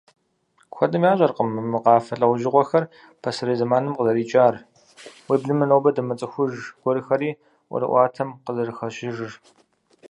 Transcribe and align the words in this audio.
Куэдым 0.73 1.03
ящӏэркъым 1.11 1.49
мы 1.71 1.79
къафэ 1.83 2.13
лӏэужьыгъуэхэр 2.19 2.83
пасэрей 3.21 3.57
зэманым 3.59 3.93
къызэрикӏар, 3.95 4.55
уеблэмэ 5.27 5.65
нобэ 5.69 5.89
дымыцӏыхуж 5.95 6.53
гуэрхэри 6.81 7.29
ӏуэрыӏуатэм 7.69 8.29
къызэрыхэщыжыр. 8.43 9.33